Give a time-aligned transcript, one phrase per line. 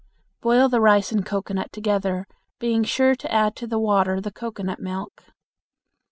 [0.41, 2.25] Boil the rice and cocoanut together,
[2.57, 5.25] being sure to add to the water the cocoanut milk.